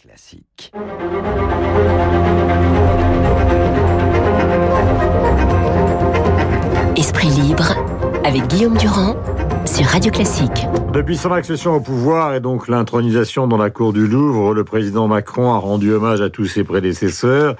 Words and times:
Classique. 0.00 0.70
Esprit 6.96 7.28
libre 7.30 7.74
avec 8.24 8.46
Guillaume 8.46 8.76
Durand 8.76 9.16
sur 9.68 9.86
Radio 9.86 10.10
Classique. 10.10 10.66
Depuis 10.92 11.18
son 11.18 11.30
accession 11.30 11.76
au 11.76 11.80
pouvoir 11.80 12.34
et 12.34 12.40
donc 12.40 12.66
l'intronisation 12.66 13.46
dans 13.46 13.58
la 13.58 13.68
cour 13.68 13.92
du 13.92 14.06
Louvre, 14.06 14.54
le 14.54 14.64
président 14.64 15.06
Macron 15.06 15.52
a 15.52 15.58
rendu 15.58 15.92
hommage 15.92 16.22
à 16.22 16.30
tous 16.30 16.46
ses 16.46 16.64
prédécesseurs. 16.64 17.56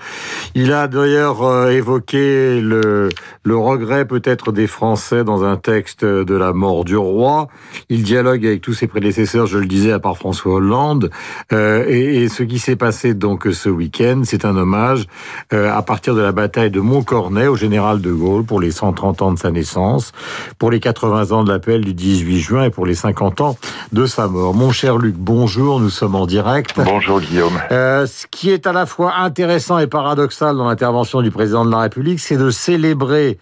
Il 0.55 0.73
a 0.73 0.89
d'ailleurs 0.89 1.43
euh, 1.43 1.71
évoqué 1.71 2.61
le, 2.61 3.11
regret 3.47 4.07
peut-être 4.07 4.53
des 4.53 4.67
Français 4.67 5.25
dans 5.25 5.45
un 5.45 5.57
texte 5.57 6.05
de 6.05 6.35
la 6.35 6.53
mort 6.53 6.85
du 6.85 6.97
roi. 6.97 7.49
Il 7.91 8.03
dialogue 8.03 8.47
avec 8.47 8.63
tous 8.63 8.75
ses 8.75 8.87
prédécesseurs, 8.87 9.47
je 9.47 9.59
le 9.59 9.67
disais, 9.67 9.93
à 9.93 9.99
part 9.99 10.17
François 10.17 10.55
Hollande. 10.55 11.11
Euh, 11.53 11.85
et, 11.87 12.23
et, 12.23 12.29
ce 12.29 12.43
qui 12.43 12.59
s'est 12.59 12.77
passé 12.77 13.15
donc 13.15 13.47
ce 13.53 13.69
week-end, 13.69 14.23
c'est 14.25 14.45
un 14.45 14.57
hommage 14.57 15.07
euh, 15.53 15.71
à 15.73 15.83
partir 15.83 16.15
de 16.15 16.23
la 16.23 16.33
bataille 16.33 16.71
de 16.71 16.81
Montcornet 16.81 17.47
au 17.47 17.57
général 17.57 18.01
de 18.01 18.13
Gaulle 18.13 18.45
pour 18.45 18.61
les 18.61 18.71
130 18.71 19.23
ans 19.23 19.33
de 19.33 19.39
sa 19.39 19.51
naissance, 19.51 20.13
pour 20.59 20.71
les 20.71 20.81
80 20.81 21.33
ans 21.33 21.45
de 21.45 21.51
l'appel 21.51 21.85
du 21.85 21.98
18 21.99 22.39
juin 22.39 22.65
et 22.65 22.71
pour 22.71 22.87
les 22.87 22.95
50 22.95 23.41
ans 23.41 23.57
de 23.93 24.07
sa 24.07 24.29
mort. 24.29 24.55
Mon 24.55 24.71
cher 24.71 24.97
Luc, 24.97 25.17
bonjour, 25.17 25.81
nous 25.81 25.91
sommes 25.91 26.15
en 26.15 26.27
direct. 26.27 26.81
Bonjour 26.83 27.21
Guillaume. 27.21 27.59
Euh, 27.71 28.07
ce 28.07 28.27
qui 28.31 28.51
est 28.51 28.67
à 28.67 28.73
la 28.73 28.87
fois 28.87 29.17
intéressant 29.19 29.79
et 29.79 29.87
paradoxal 29.87 30.57
dans 30.57 30.69
l'intervention 30.69 31.21
du 31.21 31.31
président 31.31 31.65
de 31.65 31.71
la 31.71 31.81
République, 31.81 32.21
c'est 32.21 32.37
de 32.37 32.51
célébrer 32.51 33.39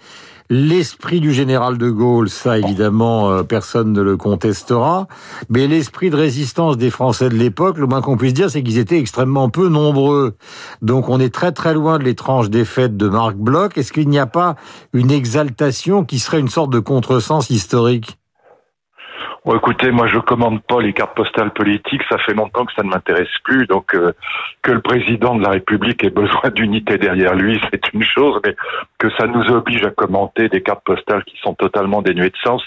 L'esprit 0.48 1.18
du 1.18 1.32
général 1.32 1.76
de 1.76 1.90
Gaulle, 1.90 2.28
ça 2.28 2.56
évidemment 2.56 3.30
euh, 3.30 3.42
personne 3.42 3.92
ne 3.92 4.00
le 4.00 4.16
contestera, 4.16 5.08
mais 5.48 5.66
l'esprit 5.66 6.08
de 6.08 6.14
résistance 6.14 6.76
des 6.76 6.90
Français 6.90 7.28
de 7.28 7.34
l'époque, 7.34 7.78
le 7.78 7.86
moins 7.86 8.00
qu'on 8.00 8.16
puisse 8.16 8.32
dire, 8.32 8.48
c'est 8.48 8.62
qu'ils 8.62 8.78
étaient 8.78 8.98
extrêmement 8.98 9.48
peu 9.48 9.68
nombreux. 9.68 10.36
Donc 10.82 11.08
on 11.08 11.18
est 11.18 11.34
très 11.34 11.50
très 11.50 11.74
loin 11.74 11.98
de 11.98 12.04
l'étrange 12.04 12.48
défaite 12.48 12.96
de 12.96 13.08
Marc 13.08 13.34
Bloch. 13.34 13.76
Est-ce 13.76 13.92
qu'il 13.92 14.08
n'y 14.08 14.20
a 14.20 14.26
pas 14.26 14.54
une 14.92 15.10
exaltation 15.10 16.04
qui 16.04 16.20
serait 16.20 16.38
une 16.38 16.48
sorte 16.48 16.70
de 16.70 16.78
contresens 16.78 17.50
historique? 17.50 18.16
Bon, 19.46 19.54
écoutez, 19.54 19.92
moi 19.92 20.08
je 20.08 20.18
commande 20.18 20.60
pas 20.62 20.80
les 20.80 20.92
cartes 20.92 21.14
postales 21.14 21.52
politiques, 21.52 22.02
ça 22.10 22.18
fait 22.18 22.34
longtemps 22.34 22.64
que 22.64 22.72
ça 22.74 22.82
ne 22.82 22.88
m'intéresse 22.88 23.28
plus, 23.44 23.68
donc 23.68 23.94
euh, 23.94 24.10
que 24.62 24.72
le 24.72 24.80
président 24.80 25.36
de 25.36 25.44
la 25.44 25.50
République 25.50 26.02
ait 26.02 26.10
besoin 26.10 26.50
d'unité 26.52 26.98
derrière 26.98 27.36
lui, 27.36 27.60
c'est 27.70 27.92
une 27.92 28.02
chose, 28.02 28.40
mais 28.44 28.56
que 28.98 29.08
ça 29.16 29.28
nous 29.28 29.44
oblige 29.52 29.84
à 29.84 29.90
commenter 29.90 30.48
des 30.48 30.64
cartes 30.64 30.82
postales 30.82 31.22
qui 31.22 31.36
sont 31.44 31.54
totalement 31.54 32.02
dénuées 32.02 32.30
de 32.30 32.36
sens, 32.42 32.60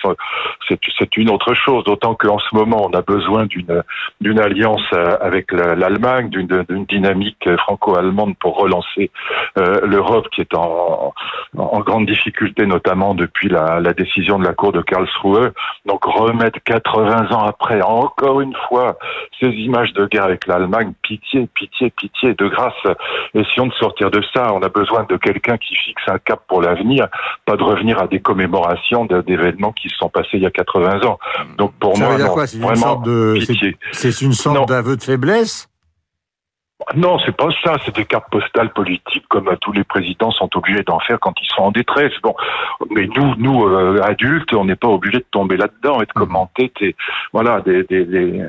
c'est 0.70 1.18
une 1.18 1.30
autre 1.30 1.54
chose, 1.54 1.84
d'autant 1.84 2.16
qu'en 2.16 2.40
ce 2.40 2.56
moment 2.56 2.88
on 2.90 2.94
a 2.94 3.02
besoin 3.02 3.46
d'une 3.46 3.84
d'une 4.22 4.40
alliance 4.40 4.86
euh, 4.94 5.18
avec 5.20 5.52
l'Allemagne, 5.52 6.30
d'une 6.30 6.86
dynamique 6.86 7.50
franco-allemande 7.58 8.38
pour 8.40 8.56
relancer 8.58 9.12
euh, 9.58 9.82
l'Europe 9.86 10.30
qui 10.30 10.40
est 10.40 10.56
en, 10.56 11.14
en, 11.58 11.80
grande 11.82 12.06
difficulté, 12.06 12.66
notamment 12.66 13.16
depuis 13.16 13.50
la, 13.50 13.82
la 13.82 13.92
décision 13.92 14.40
de 14.40 14.46
la 14.46 14.54
Cour 14.54 14.72
de 14.72 14.82
Karlsruhe, 14.82 15.52
donc 15.86 16.06
remettre 16.06 16.60
80 16.70 17.32
ans 17.32 17.46
après, 17.46 17.82
encore 17.82 18.42
une 18.42 18.54
fois, 18.68 18.98
ces 19.40 19.48
images 19.48 19.92
de 19.94 20.06
guerre 20.06 20.26
avec 20.26 20.46
l'Allemagne, 20.46 20.94
pitié, 21.02 21.48
pitié, 21.56 21.90
pitié, 21.90 22.36
de 22.36 22.48
grâce, 22.48 22.74
essayons 23.34 23.68
de 23.68 23.74
sortir 23.74 24.12
de 24.12 24.22
ça. 24.34 24.54
On 24.54 24.62
a 24.62 24.70
besoin 24.70 25.06
de 25.10 25.18
quelqu'un 25.18 25.58
qui 25.58 25.76
fixe 25.76 26.04
un 26.08 26.20
cap 26.20 26.42
pour 26.48 26.62
l'avenir, 26.62 27.08
pas 27.46 27.56
de 27.56 27.64
revenir 27.64 28.00
à 28.00 28.08
des 28.08 28.20
commémorations 28.20 29.06
d'événements 29.06 29.72
qui 29.72 29.90
se 29.90 29.96
sont 29.96 30.10
passés 30.10 30.30
il 30.34 30.44
y 30.44 30.46
a 30.46 30.52
80 30.52 31.08
ans. 31.08 31.18
Donc 31.58 31.74
pour 31.80 31.98
ça 31.98 32.04
moi, 32.04 32.14
veut 32.14 32.24
dire 32.24 32.32
quoi? 32.32 32.46
C'est 32.46 32.58
une 32.58 32.76
sorte 32.76 33.06
de, 33.06 33.40
c'est 33.92 34.22
une 34.22 34.34
sorte 34.34 34.70
d'aveu 34.70 34.96
de 34.96 35.04
faiblesse? 35.04 35.69
Non, 36.96 37.20
c'est 37.20 37.36
pas 37.36 37.50
ça. 37.64 37.76
C'est 37.86 37.96
des 37.96 38.06
cartes 38.06 38.30
postales 38.32 38.72
politiques 38.72 39.26
comme 39.28 39.54
tous 39.62 39.74
les 39.74 39.84
présidents 39.84 40.32
sont 40.32 40.50
obligés 40.56 40.84
d'en 40.84 41.00
faire 41.00 41.20
quand 41.20 41.34
ils 41.42 41.48
sont 41.48 41.64
en 41.64 41.72
détresse. 41.72 42.14
Bon, 42.24 42.34
mais 42.90 43.08
nous, 43.16 43.36
nous 43.38 43.66
euh, 43.66 44.02
adultes, 44.02 44.54
on 44.54 44.66
n'est 44.66 44.78
pas 44.78 44.88
obligés 44.88 45.20
de 45.20 45.26
tomber 45.30 45.58
là-dedans 45.58 46.02
et 46.02 46.06
de 46.06 46.12
mmh. 46.16 46.20
commenter 46.20 46.72
des, 46.80 46.96
voilà, 47.34 47.60
des, 47.62 47.84
des, 47.84 48.06
des, 48.06 48.44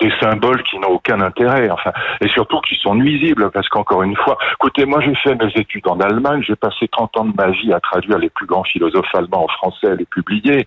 des 0.00 0.12
symboles 0.20 0.62
qui 0.62 0.78
n'ont 0.78 0.88
aucun 0.88 1.20
intérêt. 1.20 1.68
Enfin, 1.70 1.92
et 2.22 2.28
surtout 2.28 2.60
qui 2.62 2.76
sont 2.76 2.94
nuisibles 2.94 3.50
parce 3.50 3.68
qu'encore 3.68 4.02
une 4.02 4.16
fois, 4.16 4.38
écoutez, 4.54 4.86
moi 4.86 5.00
j'ai 5.00 5.14
fait 5.14 5.34
mes 5.34 5.52
études 5.54 5.86
en 5.86 6.00
Allemagne, 6.00 6.42
j'ai 6.42 6.56
passé 6.56 6.88
30 6.88 7.16
ans 7.18 7.24
de 7.26 7.34
ma 7.36 7.50
vie 7.50 7.72
à 7.74 7.80
traduire 7.80 8.18
les 8.18 8.30
plus 8.30 8.46
grands 8.46 8.64
philosophes 8.64 9.14
allemands 9.14 9.44
en 9.44 9.48
français, 9.48 9.88
à 9.88 9.94
les 9.94 10.06
publier. 10.06 10.66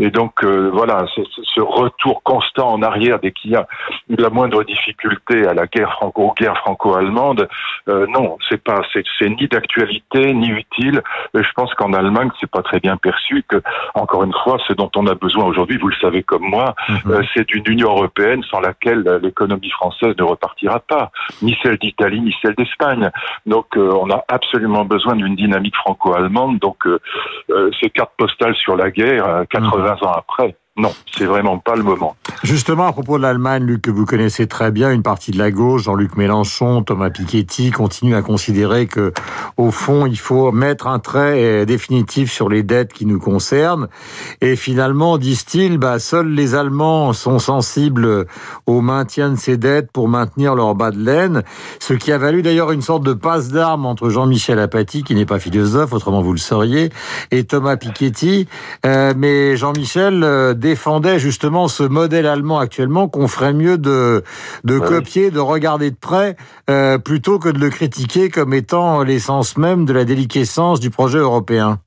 Et 0.00 0.10
donc 0.10 0.42
euh, 0.42 0.70
voilà, 0.72 1.06
ce 1.06 1.60
retour 1.60 2.22
constant 2.24 2.72
en 2.72 2.82
arrière 2.82 3.20
dès 3.20 3.30
qu'il 3.30 3.52
y 3.52 3.56
a 3.56 3.66
la 4.08 4.28
moindre 4.28 4.64
difficulté 4.64 5.46
à 5.46 5.54
la 5.54 5.66
guerre 5.66 5.92
franco-guerre 5.92 6.47
franco-allemande, 6.56 7.48
euh, 7.88 8.06
non, 8.08 8.38
c'est 8.48 8.62
pas, 8.62 8.80
c'est 8.92 9.28
ni 9.28 9.48
d'actualité 9.48 10.32
ni 10.32 10.48
utile. 10.48 11.02
Je 11.34 11.52
pense 11.54 11.72
qu'en 11.74 11.92
Allemagne, 11.92 12.30
c'est 12.40 12.50
pas 12.50 12.62
très 12.62 12.80
bien 12.80 12.96
perçu 12.96 13.44
que, 13.48 13.62
encore 13.94 14.24
une 14.24 14.32
fois, 14.44 14.58
ce 14.66 14.72
dont 14.72 14.90
on 14.96 15.06
a 15.06 15.14
besoin 15.14 15.44
aujourd'hui, 15.44 15.78
vous 15.78 15.88
le 15.88 15.96
savez 16.00 16.22
comme 16.22 16.42
moi, 16.42 16.74
mhm. 16.88 16.98
euh, 17.08 17.22
c'est 17.34 17.46
d'une 17.46 17.64
Union 17.66 17.90
européenne 17.90 18.42
sans 18.50 18.60
laquelle 18.60 19.02
l'économie 19.22 19.70
française 19.70 20.14
ne 20.18 20.24
repartira 20.24 20.80
pas, 20.80 21.10
ni 21.42 21.56
celle 21.62 21.78
d'Italie 21.78 22.20
ni 22.20 22.34
celle 22.42 22.54
d'Espagne. 22.54 23.10
Donc, 23.46 23.76
euh, 23.76 23.92
on 24.00 24.10
a 24.10 24.24
absolument 24.28 24.84
besoin 24.84 25.16
d'une 25.16 25.36
dynamique 25.36 25.76
franco-allemande. 25.76 26.58
Donc, 26.58 26.86
ces 27.80 27.90
cartes 27.90 28.12
postales 28.16 28.54
sur 28.54 28.76
la 28.76 28.90
guerre, 28.90 29.44
80 29.50 29.78
mhm. 29.78 30.06
ans 30.06 30.12
après. 30.12 30.56
Non, 30.76 30.92
c'est 31.10 31.26
vraiment 31.26 31.58
pas 31.58 31.74
le 31.74 31.82
moment. 31.82 32.14
Justement, 32.42 32.86
à 32.86 32.92
propos 32.92 33.16
de 33.18 33.22
l'Allemagne, 33.22 33.64
Luc, 33.64 33.82
que 33.82 33.90
vous 33.90 34.04
connaissez 34.06 34.46
très 34.46 34.70
bien, 34.70 34.92
une 34.92 35.02
partie 35.02 35.30
de 35.30 35.38
la 35.38 35.50
gauche, 35.50 35.84
Jean-Luc 35.84 36.16
Mélenchon, 36.16 36.82
Thomas 36.82 37.10
Piketty, 37.10 37.70
continuent 37.70 38.14
à 38.14 38.22
considérer 38.22 38.86
que, 38.86 39.12
au 39.56 39.70
fond, 39.70 40.06
il 40.06 40.18
faut 40.18 40.52
mettre 40.52 40.86
un 40.86 40.98
trait 40.98 41.42
euh, 41.42 41.64
définitif 41.64 42.30
sur 42.30 42.48
les 42.48 42.62
dettes 42.62 42.92
qui 42.92 43.06
nous 43.06 43.18
concernent. 43.18 43.88
Et 44.40 44.56
finalement, 44.56 45.18
disent-ils, 45.18 45.78
bah, 45.78 45.98
seuls 45.98 46.28
les 46.28 46.54
Allemands 46.54 47.12
sont 47.12 47.38
sensibles 47.38 48.26
au 48.66 48.80
maintien 48.80 49.30
de 49.30 49.36
ces 49.36 49.56
dettes 49.56 49.90
pour 49.92 50.08
maintenir 50.08 50.54
leur 50.54 50.74
bas 50.74 50.90
de 50.90 51.02
laine. 51.02 51.42
Ce 51.80 51.92
qui 51.94 52.12
a 52.12 52.18
valu 52.18 52.42
d'ailleurs 52.42 52.72
une 52.72 52.82
sorte 52.82 53.02
de 53.02 53.14
passe 53.14 53.48
d'armes 53.48 53.86
entre 53.86 54.10
Jean-Michel 54.10 54.58
Apathy, 54.58 55.02
qui 55.02 55.14
n'est 55.14 55.26
pas 55.26 55.38
philosophe, 55.38 55.92
autrement 55.92 56.22
vous 56.22 56.32
le 56.32 56.38
sauriez, 56.38 56.90
et 57.30 57.44
Thomas 57.44 57.76
Piketty. 57.76 58.46
Euh, 58.86 59.12
mais 59.16 59.56
Jean-Michel, 59.56 60.22
euh, 60.22 60.54
défendait 60.54 61.18
justement 61.18 61.68
ce 61.68 61.82
modèle 61.82 62.26
actuellement 62.58 63.08
qu'on 63.08 63.28
ferait 63.28 63.52
mieux 63.52 63.78
de, 63.78 64.22
de 64.64 64.78
copier, 64.78 65.30
de 65.30 65.40
regarder 65.40 65.90
de 65.90 65.96
près, 65.96 66.36
euh, 66.70 66.98
plutôt 66.98 67.38
que 67.38 67.48
de 67.48 67.58
le 67.58 67.70
critiquer 67.70 68.28
comme 68.28 68.54
étant 68.54 69.02
l'essence 69.02 69.56
même 69.56 69.84
de 69.84 69.92
la 69.92 70.04
déliquescence 70.04 70.80
du 70.80 70.90
projet 70.90 71.18
européen. 71.18 71.80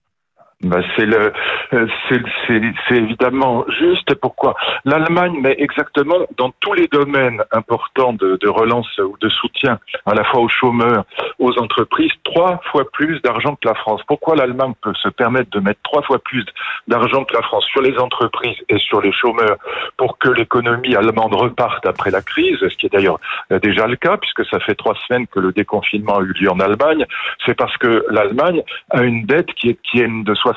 Ben 0.63 0.83
c'est 0.95 1.05
le, 1.05 1.33
euh, 1.73 1.88
c'est 2.07 2.95
évidemment 2.95 3.66
juste. 3.79 4.13
Pourquoi 4.16 4.55
l'Allemagne 4.85 5.39
met 5.41 5.55
exactement 5.57 6.19
dans 6.38 6.51
tous 6.59 6.73
les 6.73 6.88
domaines 6.88 7.41
importants 7.51 8.13
de, 8.13 8.38
de, 8.39 8.47
relance 8.47 8.88
ou 9.00 9.16
de 9.19 9.29
soutien, 9.29 9.79
à 10.05 10.13
la 10.13 10.23
fois 10.23 10.41
aux 10.41 10.50
chômeurs, 10.50 11.05
aux 11.39 11.57
entreprises, 11.57 12.11
trois 12.23 12.59
fois 12.71 12.83
plus 12.91 13.19
d'argent 13.23 13.55
que 13.55 13.67
la 13.67 13.73
France. 13.73 14.01
Pourquoi 14.07 14.35
l'Allemagne 14.35 14.73
peut 14.83 14.94
se 15.01 15.09
permettre 15.09 15.50
de 15.50 15.59
mettre 15.59 15.79
trois 15.83 16.03
fois 16.03 16.19
plus 16.19 16.45
d'argent 16.88 17.23
que 17.23 17.33
la 17.33 17.41
France 17.41 17.66
sur 17.66 17.81
les 17.81 17.97
entreprises 17.97 18.57
et 18.69 18.77
sur 18.77 19.01
les 19.01 19.11
chômeurs 19.11 19.57
pour 19.97 20.19
que 20.19 20.29
l'économie 20.29 20.95
allemande 20.95 21.33
reparte 21.33 21.88
après 21.88 22.11
la 22.11 22.21
crise, 22.21 22.59
ce 22.59 22.77
qui 22.77 22.85
est 22.85 22.94
d'ailleurs 22.94 23.19
euh, 23.51 23.59
déjà 23.59 23.88
le 23.88 23.95
cas 23.95 24.17
puisque 24.17 24.45
ça 24.45 24.59
fait 24.59 24.75
trois 24.75 24.95
semaines 25.07 25.25
que 25.25 25.39
le 25.39 25.51
déconfinement 25.53 26.17
a 26.17 26.21
eu 26.21 26.33
lieu 26.33 26.51
en 26.51 26.59
Allemagne, 26.59 27.05
c'est 27.45 27.55
parce 27.55 27.75
que 27.77 28.05
l'Allemagne 28.09 28.61
a 28.91 29.01
une 29.01 29.25
dette 29.25 29.51
qui 29.53 29.69
est 29.69 29.79
qui 29.81 30.00
est 30.00 30.07
de 30.07 30.33
60% 30.33 30.50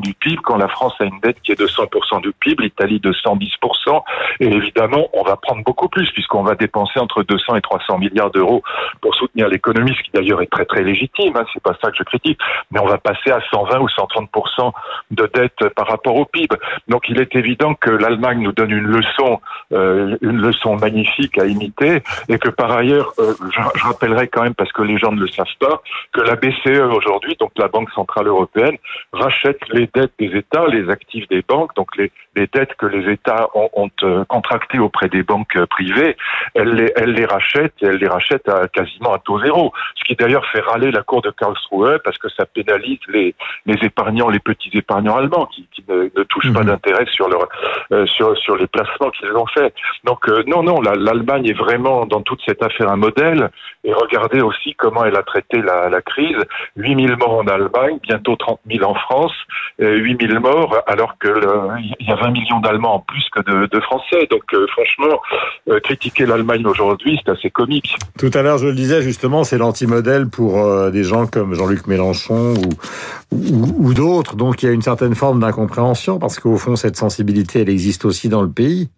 du 0.00 0.14
PIB, 0.14 0.40
quand 0.42 0.56
la 0.56 0.68
France 0.68 0.94
a 1.00 1.04
une 1.04 1.18
dette 1.20 1.40
qui 1.42 1.52
est 1.52 1.58
de 1.58 1.66
100% 1.66 2.22
du 2.22 2.32
PIB, 2.32 2.64
l'Italie 2.64 3.00
de 3.00 3.12
110%, 3.12 4.02
et 4.40 4.46
évidemment, 4.46 5.08
on 5.12 5.22
va 5.22 5.36
prendre 5.36 5.62
beaucoup 5.64 5.88
plus, 5.88 6.10
puisqu'on 6.12 6.42
va 6.42 6.54
dépenser 6.54 7.00
entre 7.00 7.22
200 7.22 7.56
et 7.56 7.60
300 7.60 7.98
milliards 7.98 8.30
d'euros 8.30 8.62
pour 9.00 9.14
soutenir 9.14 9.48
l'économie, 9.48 9.94
ce 9.96 10.02
qui 10.02 10.10
d'ailleurs 10.12 10.42
est 10.42 10.50
très 10.50 10.64
très 10.64 10.82
légitime, 10.82 11.36
hein, 11.36 11.44
c'est 11.52 11.62
pas 11.62 11.76
ça 11.82 11.90
que 11.90 11.96
je 11.96 12.04
critique, 12.04 12.38
mais 12.70 12.80
on 12.80 12.86
va 12.86 12.98
passer 12.98 13.30
à 13.30 13.40
120 13.52 13.80
ou 13.80 13.86
130% 13.86 14.72
de 15.10 15.30
dette 15.34 15.68
par 15.74 15.86
rapport 15.88 16.16
au 16.16 16.24
PIB. 16.24 16.54
Donc 16.88 17.08
il 17.08 17.20
est 17.20 17.34
évident 17.34 17.74
que 17.74 17.90
l'Allemagne 17.90 18.42
nous 18.42 18.52
donne 18.52 18.70
une 18.70 18.86
leçon, 18.86 19.40
euh, 19.72 20.16
une 20.22 20.40
leçon 20.40 20.76
magnifique 20.76 21.38
à 21.38 21.46
imiter, 21.46 22.02
et 22.28 22.38
que 22.38 22.48
par 22.48 22.72
ailleurs, 22.72 23.12
euh, 23.18 23.34
je, 23.40 23.60
je 23.74 23.84
rappellerai 23.84 24.28
quand 24.28 24.42
même, 24.42 24.54
parce 24.54 24.72
que 24.72 24.82
les 24.82 24.98
gens 24.98 25.12
ne 25.12 25.20
le 25.20 25.28
savent 25.28 25.46
pas, 25.58 25.82
que 26.12 26.20
la 26.20 26.36
BCE 26.36 26.80
aujourd'hui, 26.94 27.36
donc 27.38 27.50
la 27.56 27.68
Banque 27.68 27.90
Centrale 27.90 28.28
Européenne, 28.28 28.76
rachète 29.30 29.60
les 29.72 29.88
dettes 29.94 30.12
des 30.18 30.32
États, 30.36 30.66
les 30.66 30.90
actifs 30.90 31.28
des 31.28 31.42
banques, 31.46 31.74
donc 31.76 31.96
les, 31.96 32.10
les 32.34 32.48
dettes 32.52 32.74
que 32.74 32.86
les 32.86 33.12
États 33.12 33.48
ont, 33.54 33.70
ont 33.74 33.90
euh, 34.02 34.24
contractées 34.24 34.80
auprès 34.80 35.08
des 35.08 35.22
banques 35.22 35.56
euh, 35.56 35.66
privées, 35.66 36.16
elle 36.54 36.70
les, 36.74 36.92
elle 36.96 37.12
les 37.12 37.26
rachète 37.26 37.74
et 37.80 37.86
elle 37.86 37.96
les 37.96 38.08
rachète 38.08 38.48
à 38.48 38.66
quasiment 38.68 39.12
à 39.12 39.18
taux 39.20 39.40
zéro. 39.40 39.72
Ce 39.94 40.04
qui 40.04 40.16
d'ailleurs 40.16 40.46
fait 40.46 40.60
râler 40.60 40.90
la 40.90 41.02
Cour 41.02 41.22
de 41.22 41.30
Karlsruhe 41.30 42.00
parce 42.04 42.18
que 42.18 42.28
ça 42.28 42.44
pénalise 42.44 42.98
les, 43.08 43.34
les 43.66 43.78
épargnants, 43.82 44.28
les 44.28 44.40
petits 44.40 44.70
épargnants 44.74 45.16
allemands 45.16 45.46
qui, 45.46 45.68
qui 45.72 45.84
ne, 45.88 46.10
ne, 46.16 46.22
touchent 46.24 46.52
pas 46.52 46.60
mhm. 46.60 46.70
d'intérêt 46.70 47.06
sur 47.12 47.28
leur 47.28 47.48
euh, 47.92 48.06
sur 48.06 48.36
sur 48.38 48.56
les 48.56 48.66
placements 48.66 49.10
qu'ils 49.10 49.36
ont 49.36 49.46
fait. 49.46 49.72
Donc 50.04 50.26
non 50.46 50.62
non, 50.62 50.80
l'Allemagne 50.80 51.46
est 51.46 51.58
vraiment 51.66 52.06
dans 52.06 52.22
toute 52.22 52.40
cette 52.46 52.62
affaire 52.62 52.90
un 52.90 52.96
modèle 52.96 53.50
et 53.84 53.92
regardez 53.92 54.40
aussi 54.40 54.74
comment 54.74 55.04
elle 55.04 55.16
a 55.16 55.22
traité 55.22 55.62
la, 55.62 55.88
la 55.88 56.02
crise. 56.02 56.42
8000 56.76 57.16
morts 57.16 57.38
en 57.38 57.46
Allemagne, 57.46 57.98
bientôt 58.02 58.36
30 58.36 58.60
000 58.70 58.84
en 58.84 58.94
France, 58.94 59.19
8000 59.78 60.40
morts 60.40 60.76
alors 60.86 61.16
que 61.18 61.28
il 61.98 62.06
y 62.06 62.10
a 62.10 62.16
20 62.16 62.30
millions 62.30 62.60
d'Allemands 62.60 62.96
en 62.96 63.00
plus 63.00 63.28
que 63.30 63.40
de, 63.40 63.80
Français. 63.80 64.26
Donc 64.30 64.42
euh, 64.52 64.66
franchement, 64.68 65.20
euh, 65.68 65.80
critiquer 65.80 66.26
l'Allemagne 66.26 66.66
aujourd'hui, 66.66 67.18
c'est 67.24 67.32
assez 67.32 67.50
comique. 67.50 67.96
Tout 68.18 68.30
à 68.34 68.42
l'heure, 68.42 68.58
je 68.58 68.66
le 68.66 68.74
disais 68.74 69.02
justement, 69.02 69.44
c'est 69.44 69.58
l'anti-modèle 69.58 70.28
pour 70.28 70.58
euh, 70.58 70.90
des 70.90 71.02
gens 71.02 71.26
comme 71.26 71.54
Jean-Luc 71.54 71.86
Mélenchon 71.86 72.54
ou, 73.32 73.88
ou 73.88 73.94
d'autres. 73.94 74.36
Donc 74.36 74.62
il 74.62 74.66
y 74.66 74.68
a 74.68 74.72
une 74.72 74.82
certaine 74.82 75.14
forme 75.14 75.40
d'incompréhension 75.40 76.18
parce 76.18 76.38
qu'au 76.38 76.56
fond, 76.56 76.76
cette 76.76 76.96
sensibilité, 76.96 77.60
elle 77.60 77.70
existe 77.70 78.04
aussi 78.04 78.28
dans 78.28 78.42
le 78.42 78.50
pays. 78.50 78.90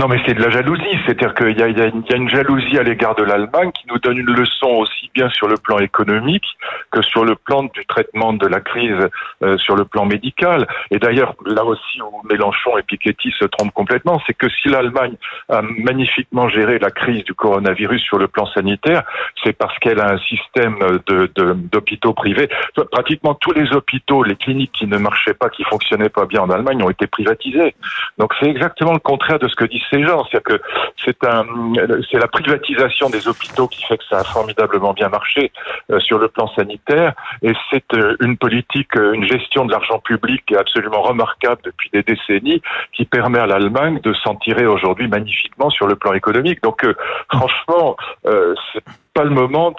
Non, 0.00 0.08
mais 0.08 0.18
c'est 0.24 0.32
de 0.32 0.40
la 0.40 0.48
jalousie. 0.48 0.98
C'est-à-dire 1.04 1.34
qu'il 1.34 1.58
y, 1.58 1.62
a 1.62 2.16
une 2.16 2.28
jalousie 2.30 2.78
à 2.78 2.82
l'égard 2.82 3.14
de 3.16 3.22
l'Allemagne 3.22 3.70
qui 3.72 3.86
nous 3.86 3.98
donne 3.98 4.16
une 4.16 4.30
leçon 4.30 4.68
aussi 4.68 5.10
bien 5.12 5.28
sur 5.28 5.46
le 5.46 5.56
plan 5.56 5.78
économique 5.78 6.46
que 6.90 7.02
sur 7.02 7.22
le 7.26 7.34
plan 7.34 7.64
du 7.64 7.84
traitement 7.84 8.32
de 8.32 8.46
la 8.46 8.60
crise 8.60 8.96
euh, 9.42 9.58
sur 9.58 9.76
le 9.76 9.84
plan 9.84 10.06
médical. 10.06 10.66
Et 10.90 10.98
d'ailleurs, 10.98 11.34
là 11.44 11.66
aussi 11.66 12.00
où 12.00 12.26
Mélenchon 12.26 12.78
et 12.78 12.82
Piketty 12.82 13.30
se 13.38 13.44
trompent 13.44 13.74
complètement, 13.74 14.18
c'est 14.26 14.32
que 14.32 14.48
si 14.48 14.68
l'Allemagne 14.68 15.16
a 15.50 15.60
magnifiquement 15.60 16.48
géré 16.48 16.78
la 16.78 16.90
crise 16.90 17.22
du 17.24 17.34
coronavirus 17.34 18.00
sur 18.00 18.16
le 18.16 18.26
plan 18.26 18.46
sanitaire, 18.46 19.02
c'est 19.44 19.52
parce 19.52 19.78
qu'elle 19.80 20.00
a 20.00 20.12
un 20.12 20.18
système 20.18 20.78
d'hôpitaux 21.06 22.10
de, 22.10 22.14
privés. 22.14 22.48
Pratiquement 22.90 23.34
tous 23.34 23.52
les 23.52 23.70
hôpitaux, 23.72 24.22
les 24.22 24.36
cliniques 24.36 24.72
qui 24.72 24.86
ne 24.86 24.96
marchaient 24.96 25.34
pas, 25.34 25.50
qui 25.50 25.62
fonctionnaient 25.64 26.08
pas 26.08 26.24
bien 26.24 26.40
en 26.40 26.48
Allemagne, 26.48 26.82
ont 26.82 26.90
été 26.90 27.06
privatisés. 27.06 27.74
Donc 28.16 28.32
c'est 28.40 28.48
exactement 28.48 28.94
le 28.94 28.98
contraire 28.98 29.38
de 29.38 29.46
ce 29.46 29.54
que 29.56 29.66
dit 29.66 29.82
C'est-à-dire 29.90 30.42
que 30.42 30.60
c'est 31.04 31.24
un, 31.24 31.44
c'est 32.10 32.18
la 32.18 32.28
privatisation 32.28 33.10
des 33.10 33.26
hôpitaux 33.28 33.68
qui 33.68 33.84
fait 33.84 33.98
que 33.98 34.04
ça 34.08 34.18
a 34.18 34.24
formidablement 34.24 34.92
bien 34.92 35.08
marché 35.08 35.52
euh, 35.90 36.00
sur 36.00 36.18
le 36.18 36.28
plan 36.28 36.48
sanitaire, 36.54 37.14
et 37.42 37.52
c'est 37.70 37.92
euh, 37.94 38.16
une 38.20 38.36
politique, 38.36 38.96
euh, 38.96 39.12
une 39.12 39.24
gestion 39.24 39.64
de 39.64 39.72
l'argent 39.72 39.98
public 39.98 40.52
absolument 40.52 41.02
remarquable 41.02 41.60
depuis 41.64 41.90
des 41.92 42.02
décennies 42.02 42.62
qui 42.92 43.04
permet 43.04 43.38
à 43.38 43.46
l'Allemagne 43.46 44.00
de 44.02 44.12
s'en 44.14 44.36
tirer 44.36 44.66
aujourd'hui 44.66 45.08
magnifiquement 45.08 45.70
sur 45.70 45.86
le 45.86 45.96
plan 45.96 46.12
économique. 46.12 46.62
Donc, 46.62 46.86
franchement, 47.32 47.96
c'est 48.24 48.82
pas 49.14 49.24
le 49.24 49.30
moment 49.30 49.74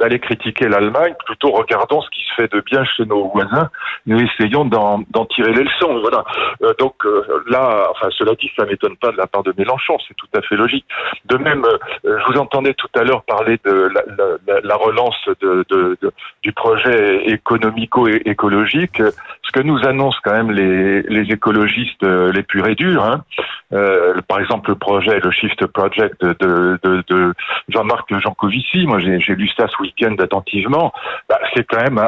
d'aller 0.00 0.18
critiquer 0.18 0.68
l'Allemagne. 0.68 1.14
Plutôt, 1.24 1.50
regardons 1.50 2.00
ce 2.02 2.10
qui 2.10 2.22
se 2.22 2.34
fait 2.34 2.52
de 2.52 2.60
bien 2.60 2.84
chez 2.84 3.04
nos 3.04 3.28
voisins. 3.28 3.70
Nous 4.06 4.20
essayons 4.20 4.64
d'en 4.64 5.24
tirer 5.26 5.52
les 5.52 5.64
leçons. 5.64 6.00
Voilà. 6.00 6.24
Euh, 6.62 6.72
donc 6.78 6.94
euh, 7.04 7.22
là, 7.48 7.88
enfin, 7.90 8.08
cela 8.10 8.34
dit, 8.34 8.50
ça 8.56 8.64
m'étonne 8.66 8.96
pas 8.96 9.10
de 9.12 9.16
la 9.16 9.26
part 9.26 9.42
de 9.42 9.52
Mélenchon. 9.56 9.96
C'est 10.06 10.14
tout 10.14 10.28
à 10.36 10.42
fait 10.42 10.56
logique. 10.56 10.86
De 11.24 11.36
même, 11.36 11.64
euh, 11.64 11.78
je 12.04 12.32
vous 12.32 12.38
entendais 12.38 12.74
tout 12.74 12.88
à 12.94 13.02
l'heure 13.02 13.22
parler 13.22 13.58
de 13.64 13.90
la, 13.94 14.02
la, 14.46 14.60
la 14.60 14.76
relance 14.76 15.28
de, 15.40 15.64
de, 15.70 15.96
du 16.42 16.52
projet 16.52 17.26
économico-écologique. 17.30 19.02
Ce 19.42 19.52
que 19.52 19.60
nous 19.60 19.84
annoncent 19.86 20.18
quand 20.22 20.32
même 20.32 20.50
les, 20.50 21.02
les 21.02 21.32
écologistes 21.32 22.02
les 22.02 22.42
purs 22.42 22.66
et 22.66 22.74
durs. 22.74 23.04
Hein. 23.04 23.22
Par 23.70 24.40
exemple, 24.40 24.70
le 24.70 24.76
projet, 24.76 25.18
le 25.20 25.30
Shift 25.30 25.66
Project 25.66 26.22
de, 26.22 26.78
de 26.82 27.34
Jean-Marc 27.68 28.18
Jancovici 28.20 28.86
moi 28.86 28.98
j'ai 28.98 29.34
lu 29.34 29.48
ça 29.56 29.66
ce 29.68 29.82
week-end 29.82 30.14
attentivement, 30.18 30.92
bah, 31.28 31.38
c'est 31.54 31.64
quand 31.64 31.82
même 31.82 32.00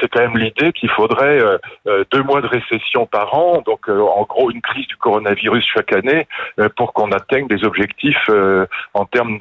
c'est 0.00 0.08
quand 0.08 0.20
même 0.20 0.36
l'idée 0.36 0.72
qu'il 0.72 0.90
faudrait 0.90 1.40
euh, 1.40 1.58
euh, 1.86 2.04
deux 2.12 2.22
mois 2.22 2.40
de 2.40 2.46
récession 2.46 3.06
par 3.06 3.34
an, 3.34 3.62
donc 3.64 3.88
euh, 3.88 4.00
en 4.00 4.22
gros 4.22 4.50
une 4.50 4.60
crise 4.60 4.86
du 4.86 4.96
coronavirus 4.96 5.64
chaque 5.74 5.92
année 5.92 6.26
pour 6.76 6.92
qu'on 6.92 7.10
atteigne 7.12 7.46
des 7.46 7.64
objectifs 7.64 8.30
en 8.94 9.04
termes 9.06 9.38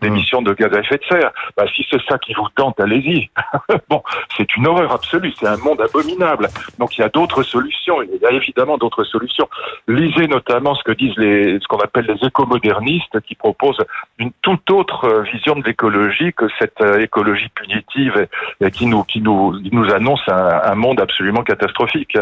d'émissions 0.00 0.42
de, 0.42 0.52
gaz 0.52 0.72
à 0.74 0.80
effet 0.80 0.98
de 0.98 1.04
serre. 1.04 1.32
Bah, 1.56 1.64
si 1.74 1.86
c'est 1.90 2.00
ça 2.08 2.18
qui 2.18 2.34
vous 2.34 2.48
tente, 2.54 2.78
allez-y. 2.80 3.30
bon, 3.88 4.02
c'est 4.36 4.56
une 4.56 4.66
horreur 4.66 4.92
absolue, 4.92 5.32
c'est 5.38 5.46
un 5.46 5.56
monde 5.56 5.80
abominable. 5.80 6.48
Donc 6.78 6.96
il 6.96 7.00
y 7.00 7.04
a 7.04 7.08
d'autres 7.08 7.42
solutions, 7.42 8.02
il 8.02 8.20
y 8.20 8.26
a 8.26 8.30
évidemment 8.30 8.78
d'autres 8.78 9.04
solutions. 9.04 9.48
Lisez 9.88 10.28
notamment 10.28 10.61
ce 10.74 10.82
que 10.84 10.92
disent 10.92 11.16
les 11.16 11.58
ce 11.60 11.66
qu'on 11.68 11.78
appelle 11.78 12.06
les 12.06 12.26
écomodernistes 12.26 13.20
qui 13.22 13.34
proposent 13.34 13.82
une 14.18 14.30
toute 14.42 14.70
autre 14.70 15.24
vision 15.32 15.56
de 15.56 15.64
l'écologie 15.64 16.32
que 16.32 16.46
cette 16.58 16.80
euh, 16.80 17.00
écologie 17.00 17.48
punitive 17.48 18.28
qui 18.72 18.86
nous 18.86 19.04
qui 19.04 19.20
nous 19.20 19.58
nous 19.72 19.92
annonce 19.92 20.22
un, 20.28 20.74
monde 20.74 21.00
absolument 21.00 21.42
catastrophique 21.42 22.16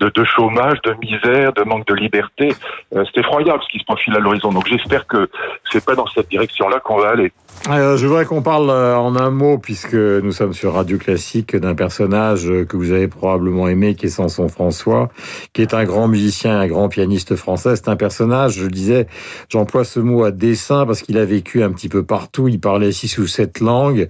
de, 0.00 0.08
de, 0.08 0.24
chômage, 0.24 0.80
de 0.82 0.94
misère, 1.02 1.52
de 1.52 1.62
manque 1.62 1.86
de 1.86 1.94
liberté. 1.94 2.52
Euh, 2.94 3.04
c'est 3.06 3.20
effroyable 3.20 3.62
ce 3.62 3.68
qui 3.68 3.78
se 3.78 3.84
profile 3.84 4.16
à 4.16 4.20
l'horizon. 4.20 4.50
Donc 4.52 4.66
j'espère 4.66 5.06
que 5.06 5.28
c'est 5.70 5.84
pas 5.84 5.94
dans 5.94 6.06
cette 6.06 6.28
direction-là 6.28 6.80
qu'on 6.80 6.98
va 6.98 7.10
aller. 7.10 7.32
Alors, 7.68 7.98
je 7.98 8.06
voudrais 8.06 8.24
qu'on 8.24 8.40
parle 8.40 8.70
euh, 8.70 8.96
en 8.96 9.16
un 9.16 9.30
mot, 9.30 9.58
puisque 9.58 9.94
nous 9.94 10.32
sommes 10.32 10.54
sur 10.54 10.72
Radio 10.72 10.96
Classique, 10.96 11.54
d'un 11.54 11.74
personnage 11.74 12.50
que 12.66 12.76
vous 12.76 12.90
avez 12.90 13.06
probablement 13.06 13.68
aimé, 13.68 13.94
qui 13.94 14.06
est 14.06 14.08
Samson 14.10 14.48
François, 14.48 15.10
qui 15.52 15.60
est 15.60 15.74
un 15.74 15.84
grand 15.84 16.08
musicien, 16.08 16.58
un 16.58 16.66
grand 16.66 16.88
pianiste 16.88 17.36
français. 17.36 17.76
C'est 17.76 17.88
un 17.88 17.96
personnage, 17.96 18.54
je 18.54 18.66
disais, 18.66 19.06
j'emploie 19.50 19.84
ce 19.84 20.00
mot 20.00 20.24
à 20.24 20.30
dessein 20.30 20.86
parce 20.86 21.02
qu'il 21.02 21.18
a 21.18 21.24
vécu 21.26 21.62
un 21.62 21.70
petit 21.70 21.90
peu 21.90 22.02
partout. 22.02 22.48
Il 22.48 22.60
parlait 22.60 22.92
six 22.92 23.18
ou 23.18 23.26
sept 23.26 23.60
langues. 23.60 24.08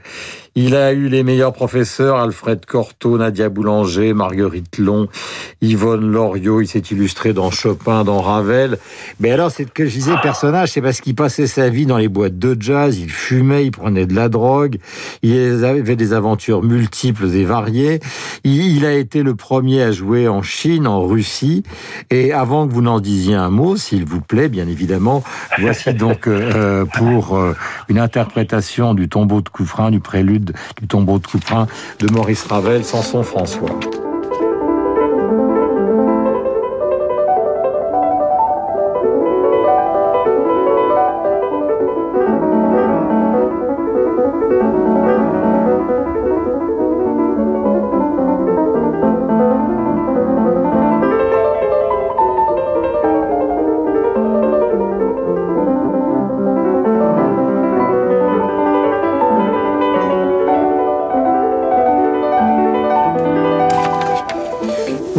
Il 0.57 0.75
a 0.75 0.93
eu 0.93 1.09
les 1.09 1.23
meilleurs 1.23 1.53
professeurs, 1.53 2.17
Alfred 2.17 2.67
Cortot, 2.67 3.19
Nadia 3.19 3.49
Boulanger, 3.49 4.15
Marguerite 4.15 4.79
Long, 4.79 5.07
Yvonne 5.61 6.11
Loriot. 6.11 6.61
Il 6.61 6.67
s'est 6.67 6.81
illustré 6.91 7.33
dans 7.33 7.51
Chopin, 7.51 8.03
dans 8.05 8.21
Ravel. 8.21 8.79
Mais 9.21 9.31
alors, 9.31 9.51
c'est 9.51 9.71
que 9.71 9.87
je 9.87 9.93
disais 9.93 10.13
personnage, 10.23 10.73
c'est 10.73 10.83
parce 10.83 11.01
qu'il 11.01 11.15
passait 11.15 11.47
sa 11.47 11.69
vie 11.69 11.87
dans 11.87 11.99
les 11.99 12.09
boîtes 12.09 12.39
de 12.39 12.57
jazz, 12.59 12.99
il 12.99 13.11
fumait, 13.31 13.67
il 13.67 13.71
prenait 13.71 14.07
de 14.07 14.15
la 14.15 14.29
drogue, 14.29 14.79
il 15.23 15.65
avait 15.65 15.95
des 15.95 16.13
aventures 16.13 16.65
multiples 16.65 17.27
et 17.27 17.45
variées. 17.45 18.01
Il 18.43 18.85
a 18.85 18.93
été 18.93 19.23
le 19.23 19.37
premier 19.37 19.83
à 19.83 19.93
jouer 19.93 20.27
en 20.27 20.43
Chine, 20.43 20.89
en 20.89 21.07
Russie. 21.07 21.63
Et 22.11 22.33
avant 22.33 22.67
que 22.67 22.73
vous 22.73 22.83
n'en 22.83 22.99
disiez 22.99 23.37
un 23.37 23.51
mot, 23.51 23.77
s'il 23.77 24.05
vous 24.05 24.21
plaît, 24.21 24.49
bien 24.49 24.67
évidemment, 24.67 25.23
voici 25.61 25.95
donc 25.95 26.27
euh, 26.27 26.85
pour 26.85 27.37
euh, 27.37 27.55
une 27.89 28.01
interprétation 28.01 28.95
du 28.95 29.09
tombeau 29.09 29.43
de 29.43 29.49
Couffrin, 29.49 29.93
du 29.93 30.01
prélude 30.01 30.53
du 30.81 30.89
tombeau 30.89 31.21
de 31.21 31.27
Couperin 31.27 31.69
de 32.01 32.13
Maurice 32.13 32.45
Ravel, 32.45 32.85
Samson 32.85 33.23
François. 33.23 33.79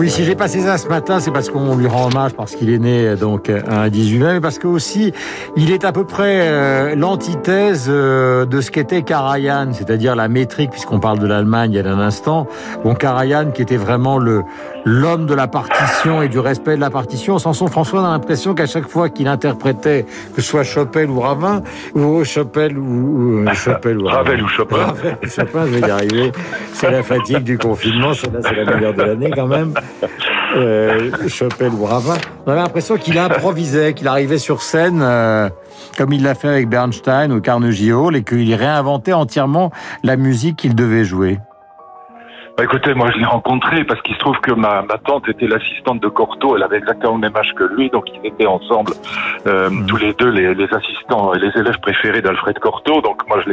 Si 0.10 0.24
j'ai 0.24 0.36
passé 0.36 0.62
ça 0.62 0.77
ce 0.77 0.88
matin, 0.88 1.20
c'est 1.20 1.31
parce 1.31 1.50
qu'on 1.50 1.75
lui 1.75 1.88
rend 1.88 2.08
hommage, 2.08 2.34
parce 2.34 2.55
qu'il 2.55 2.70
est 2.72 2.79
né 2.79 3.15
donc 3.15 3.50
un 3.50 3.89
18 3.89 4.20
mai, 4.20 4.34
mais 4.34 4.41
parce 4.41 4.58
que 4.58 4.67
aussi 4.67 5.13
il 5.55 5.72
est 5.72 5.86
à 5.86 5.91
peu 5.91 6.05
près 6.05 6.39
euh, 6.43 6.96
l'antithèse 6.96 7.88
euh, 7.89 8.46
de 8.46 8.62
ce 8.62 8.72
qu'était 8.72 9.01
Karajan, 9.01 9.74
c'est-à-dire 9.74 10.15
la 10.15 10.27
métrique, 10.27 10.72
puisqu'on 10.72 11.00
parle 11.00 11.20
de 11.20 11.27
l'Allemagne 11.27 11.74
il 11.74 11.84
y 11.84 11.88
a 11.88 11.91
un 11.91 12.00
instant. 12.00 12.48
Bon, 12.84 12.96
Karajan 12.96 13.51
qui 13.51 13.62
était 13.62 13.77
vraiment 13.77 14.17
le 14.17 14.43
l'homme 14.86 15.25
de 15.25 15.34
la 15.34 15.48
partition 15.48 16.22
et 16.22 16.29
du 16.29 16.39
respect 16.39 16.75
de 16.75 16.81
la 16.81 16.89
partition. 16.89 17.38
Samson 17.38 17.67
François 17.67 18.00
a 18.05 18.12
l'impression 18.12 18.53
qu'à 18.53 18.65
chaque 18.65 18.88
fois 18.88 19.10
qu'il 19.10 19.27
interprétait, 19.27 20.05
que 20.36 20.41
ce 20.41 20.50
soit 20.50 20.63
Chopin 20.63 21.08
ou 21.08 21.20
Ravin, 21.20 21.62
ou 21.93 22.24
Chopin 22.24 22.75
ou, 22.75 23.43
ou 23.43 23.53
Chopin 23.53 23.98
ou 23.98 24.05
Ravel 24.05 24.41
ou 24.41 24.48
Chopin. 24.48 24.77
Ravel 24.77 25.17
Chopin, 25.24 25.65
je 25.65 25.72
vais 25.72 25.88
y 25.88 25.91
arriver. 25.91 26.31
C'est 26.74 26.91
la 26.91 27.03
fatigue 27.03 27.43
du 27.43 27.58
confinement, 27.58 28.13
c'est 28.13 28.31
la 28.31 28.75
meilleure 28.75 28.93
de 28.93 29.03
l'année 29.03 29.31
quand 29.31 29.48
même. 29.48 29.74
Euh, 30.56 31.12
Chopin 31.28 31.70
ou 31.70 31.86
Ravin. 31.86 32.18
On 32.46 32.52
avait 32.52 32.62
l'impression 32.62 32.98
qu'il 32.98 33.18
improvisait, 33.18 33.94
qu'il 33.94 34.08
arrivait 34.08 34.38
sur 34.38 34.62
scène, 34.62 35.00
euh, 35.02 35.50
comme 35.98 36.12
il 36.14 36.24
l'a 36.24 36.36
fait 36.36 36.50
avec 36.50 36.68
Bernstein 36.68 37.32
ou 37.32 37.40
Carnegie 37.40 37.94
Hall, 37.94 38.16
et 38.16 38.24
qu'il 38.24 38.54
réinventait 38.54 39.14
entièrement 39.14 39.72
la 40.04 40.18
musique 40.18 40.58
qu'il 40.58 40.76
devait 40.76 41.06
jouer. 41.06 41.40
Bah, 42.62 42.65
écoutez, 42.65 42.94
moi 42.94 43.10
je 43.12 43.18
l'ai 43.18 43.25
rencontré 43.25 43.84
parce 43.86 44.00
qu'il 44.03 44.13
se 44.13 44.20
trouve 44.20 44.38
que 44.39 44.51
ma, 44.51 44.84
ma 44.84 45.00
tante 45.00 45.27
était 45.27 45.48
l'assistante 45.48 46.00
de 46.00 46.08
Cortot. 46.10 46.56
Elle 46.56 46.62
avait 46.62 46.77
exactement 46.77 47.13
le 47.15 47.22
même 47.22 47.36
âge 47.36 47.51
que 47.56 47.63
lui, 47.63 47.89
donc 47.89 48.06
ils 48.13 48.27
étaient 48.27 48.46
ensemble 48.46 48.94
euh, 49.48 49.72
Mhm. 49.72 49.88
tous 49.88 49.96
les 49.98 50.13
deux 50.13 50.30
les, 50.30 50.53
les 50.53 50.72
assistants 50.72 51.34
et 51.34 51.39
les 51.39 51.50
élèves 51.60 51.80
préférés 51.82 52.22
d'Alfred 52.22 52.60
Cortot. 52.60 53.01
Donc 53.01 53.27
moi 53.27 53.39
je 53.44 53.50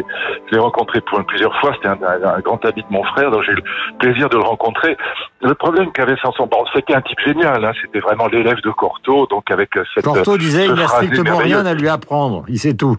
l'ai 0.53 0.59
rencontré 0.59 1.01
pour 1.01 1.25
plusieurs 1.25 1.59
fois. 1.59 1.73
C'était 1.77 1.89
un, 1.89 1.99
un- 2.03 2.35
un 2.37 2.41
grand 2.41 2.63
ami 2.67 2.83
de 2.83 2.87
mon 2.93 3.03
frère, 3.05 3.31
donc 3.31 3.45
j'ai 3.45 3.53
eu 3.53 3.55
le 3.55 3.63
plaisir 3.99 4.29
de 4.29 4.37
le 4.37 4.43
rencontrer. 4.43 4.99
Le 5.41 5.55
problème 5.55 5.91
qu'avait 5.93 6.17
Sanson, 6.21 6.47
bon, 6.47 6.67
c'était 6.75 6.95
un 6.95 7.01
type 7.01 7.21
génial. 7.25 7.65
Hein, 7.65 7.73
c'était 7.81 8.01
vraiment 8.01 8.27
l'élève 8.27 8.61
de 8.63 8.71
Cortot, 8.73 9.27
donc 9.31 9.51
avec 9.51 9.75
euh, 9.79 9.85
cette 9.95 10.05
Cortot 10.05 10.37
disait, 10.37 10.67
ce 10.67 10.73
il 10.73 10.75
n'a 10.77 10.87
strictement 10.87 11.39
rien 11.39 11.65
à 11.65 11.73
lui 11.73 11.89
apprendre. 11.89 12.45
Il 12.49 12.59
sait 12.59 12.75
tout. 12.75 12.99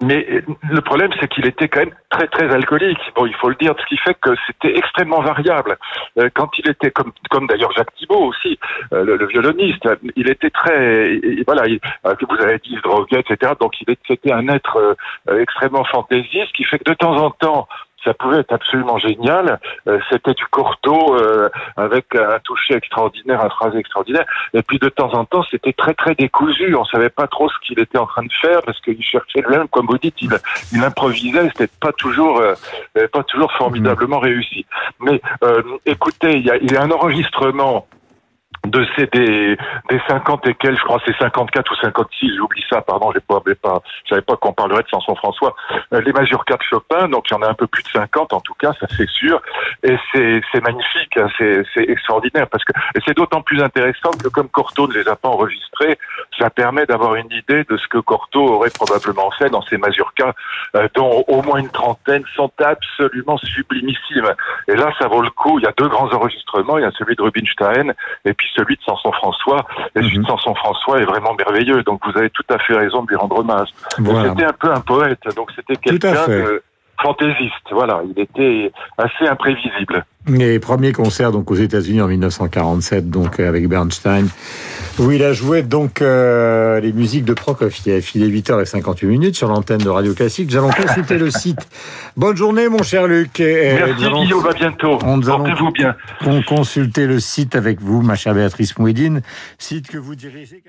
Mais 0.00 0.24
euh, 0.30 0.42
le 0.70 0.80
problème, 0.80 1.10
c'est 1.18 1.26
qu'il 1.26 1.46
était 1.46 1.68
quand 1.68 1.80
même 1.80 1.94
très 2.10 2.28
très 2.28 2.48
alcoolique. 2.54 3.00
Bon, 3.16 3.26
il 3.26 3.34
faut 3.34 3.48
le 3.48 3.56
dire, 3.56 3.74
ce 3.80 3.86
qui 3.86 3.96
fait 3.96 4.14
que 4.20 4.30
c'était 4.46 4.76
extrêmement 4.78 5.20
variable. 5.22 5.76
Euh, 6.18 6.28
Quand 6.34 6.50
il 6.58 6.70
était 6.70 6.92
comme 6.92 7.12
comme 7.30 7.48
d'ailleurs 7.48 7.72
Jacques 7.72 7.92
Thibault 7.96 8.26
aussi, 8.26 8.58
euh, 8.92 9.04
le, 9.04 9.16
le 9.16 9.26
violoniste, 9.26 9.88
il 10.14 10.30
était 10.30 10.50
très 10.50 11.20
voilà, 11.46 11.66
il, 11.66 11.80
vous 12.04 12.42
avez 12.44 12.58
dit, 12.58 12.70
il 12.70 12.80
droguait, 12.80 13.20
etc. 13.20 13.52
Donc 13.60 13.74
il 13.80 13.90
était 13.90 14.32
un 14.32 14.46
être 14.48 14.96
extrêmement 15.36 15.84
fantaisiste, 15.84 16.52
qui 16.54 16.62
fait 16.64 16.78
que 16.78 16.90
de 16.90 16.94
temps 16.94 17.16
en 17.16 17.30
temps. 17.30 17.68
Ça 18.04 18.14
pouvait 18.14 18.38
être 18.38 18.52
absolument 18.52 18.98
génial. 18.98 19.58
Euh, 19.86 19.98
C'était 20.08 20.34
du 20.34 20.46
corto 20.46 21.16
euh, 21.16 21.48
avec 21.76 22.14
un 22.14 22.38
toucher 22.40 22.74
extraordinaire, 22.74 23.44
un 23.44 23.50
phrasé 23.50 23.78
extraordinaire. 23.78 24.24
Et 24.54 24.62
puis 24.62 24.78
de 24.78 24.88
temps 24.88 25.12
en 25.14 25.24
temps, 25.24 25.44
c'était 25.50 25.72
très 25.72 25.94
très 25.94 26.14
décousu. 26.14 26.74
On 26.74 26.84
savait 26.84 27.10
pas 27.10 27.26
trop 27.26 27.48
ce 27.48 27.54
qu'il 27.66 27.78
était 27.80 27.98
en 27.98 28.06
train 28.06 28.22
de 28.24 28.32
faire 28.40 28.62
parce 28.62 28.80
qu'il 28.80 29.02
cherchait 29.02 29.40
lui-même, 29.40 29.68
comme 29.68 29.86
vous 29.86 29.98
dites, 29.98 30.20
il, 30.22 30.30
il 30.72 30.82
improvisait. 30.84 31.48
C'était 31.48 31.72
pas 31.80 31.92
toujours 31.92 32.38
euh, 32.40 32.54
pas 33.12 33.22
toujours 33.24 33.52
formidablement 33.52 34.20
réussi. 34.20 34.64
Mais 35.00 35.20
euh, 35.42 35.62
écoutez, 35.86 36.36
il 36.36 36.46
y 36.46 36.50
a, 36.50 36.56
y 36.56 36.76
a 36.76 36.82
un 36.82 36.90
enregistrement 36.90 37.86
de 38.70 38.86
ces 38.96 39.06
des, 39.06 39.56
des 39.90 40.00
50 40.08 40.46
et 40.46 40.54
quelques, 40.54 40.78
je 40.78 40.84
crois 40.84 41.00
c'est 41.06 41.16
54 41.16 41.70
ou 41.70 41.74
56, 41.76 42.36
j'oublie 42.36 42.64
ça, 42.70 42.80
pardon, 42.82 43.12
j'ai 43.12 43.20
pas, 43.20 43.40
pas, 43.62 43.80
pas 44.20 44.36
qu'on 44.36 44.52
parlerait 44.52 44.82
de 44.82 44.88
Samson 44.88 45.14
François. 45.16 45.54
Euh, 45.92 46.00
les 46.00 46.12
Mazurkas 46.12 46.56
de 46.56 46.62
Chopin, 46.62 47.08
donc 47.08 47.24
il 47.30 47.34
y 47.34 47.36
en 47.36 47.42
a 47.42 47.48
un 47.48 47.54
peu 47.54 47.66
plus 47.66 47.82
de 47.82 47.88
50 47.88 48.32
en 48.32 48.40
tout 48.40 48.54
cas, 48.54 48.72
ça 48.80 48.86
c'est 48.96 49.08
sûr, 49.08 49.40
et 49.82 49.96
c'est 50.12 50.62
magnifique, 50.62 51.16
hein, 51.16 51.28
c'est 51.38 51.62
c'est 51.74 51.88
extraordinaire 51.88 52.48
parce 52.48 52.64
que 52.64 52.72
et 52.94 53.00
c'est 53.06 53.16
d'autant 53.16 53.42
plus 53.42 53.62
intéressant 53.62 54.10
que 54.10 54.28
comme 54.28 54.48
Cortot 54.48 54.88
ne 54.88 54.94
les 54.94 55.08
a 55.08 55.16
pas 55.16 55.28
enregistrés, 55.28 55.98
ça 56.38 56.50
permet 56.50 56.86
d'avoir 56.86 57.14
une 57.16 57.30
idée 57.32 57.64
de 57.64 57.76
ce 57.76 57.88
que 57.88 57.98
Cortot 57.98 58.46
aurait 58.46 58.70
probablement 58.70 59.30
fait 59.32 59.50
dans 59.50 59.62
ces 59.62 59.76
Mazurkas, 59.76 60.32
euh, 60.76 60.88
dont 60.94 61.24
au 61.26 61.42
moins 61.42 61.58
une 61.58 61.70
trentaine 61.70 62.24
sont 62.34 62.50
absolument 62.58 63.38
sublimissimes. 63.38 64.32
Et 64.68 64.74
là, 64.74 64.92
ça 64.98 65.08
vaut 65.08 65.22
le 65.22 65.30
coup. 65.30 65.58
Il 65.58 65.64
y 65.64 65.68
a 65.68 65.72
deux 65.76 65.88
grands 65.88 66.12
enregistrements. 66.12 66.78
Il 66.78 66.82
y 66.82 66.86
a 66.86 66.92
celui 66.92 67.16
de 67.16 67.22
Rubinstein 67.22 67.94
et 68.24 68.34
puis 68.34 68.48
celui 68.58 68.76
de 68.76 68.82
Samson 68.82 69.12
François. 69.12 69.64
Et 69.94 70.00
celui 70.02 70.18
Mhm. 70.18 70.24
de 70.24 70.28
Samson 70.28 70.54
François 70.56 71.00
est 71.00 71.04
vraiment 71.04 71.34
merveilleux. 71.34 71.82
Donc 71.84 72.00
vous 72.04 72.18
avez 72.18 72.30
tout 72.30 72.44
à 72.50 72.58
fait 72.58 72.74
raison 72.74 73.02
de 73.04 73.08
lui 73.08 73.16
rendre 73.16 73.38
hommage. 73.38 73.68
Voilà. 73.98 74.30
C'était 74.30 74.44
un 74.44 74.52
peu 74.52 74.70
un 74.72 74.80
poète. 74.80 75.20
Donc 75.36 75.50
c'était 75.56 75.76
quelqu'un 75.76 76.26
de 76.28 76.62
fantaisiste. 77.00 77.68
Voilà. 77.70 78.00
Il 78.04 78.20
était 78.20 78.72
assez 78.98 79.26
imprévisible. 79.28 80.04
Les 80.26 80.58
premiers 80.58 80.92
concerts 80.92 81.32
donc 81.32 81.50
aux 81.50 81.54
États-Unis 81.54 82.02
en 82.02 82.08
1947, 82.08 83.08
donc 83.10 83.40
avec 83.40 83.66
Bernstein, 83.68 84.26
où 84.98 85.10
il 85.12 85.22
a 85.22 85.32
joué 85.32 85.62
donc 85.62 86.02
euh, 86.02 86.80
les 86.80 86.92
musiques 86.92 87.24
de 87.24 87.32
Prokofiev. 87.32 88.04
Il 88.14 88.22
est 88.22 88.28
8h58 88.28 89.06
minutes 89.06 89.36
sur 89.36 89.48
l'antenne 89.48 89.78
de 89.78 89.88
Radio 89.88 90.14
Classique. 90.14 90.50
Nous 90.50 90.56
allons 90.56 90.70
consulter 90.70 91.18
le 91.18 91.30
site. 91.30 91.68
Bonne 92.16 92.36
journée, 92.36 92.68
mon 92.68 92.82
cher 92.82 93.06
Luc. 93.06 93.40
Et 93.40 93.74
Merci 93.78 94.04
allons 94.04 94.24
Guillaume. 94.24 94.46
À 94.46 94.52
bientôt. 94.52 94.98
on 95.04 95.20
Portez-vous 95.20 95.70
bien. 95.72 95.96
con- 96.22 96.42
consulter 96.42 97.06
le 97.06 97.20
site 97.20 97.54
avec 97.56 97.80
vous, 97.80 98.02
ma 98.02 98.14
chère 98.16 98.34
Béatrice 98.34 98.76
Mouedine, 98.78 99.22
site 99.58 99.88
que 99.88 99.98
vous 99.98 100.14
dirigez. 100.14 100.62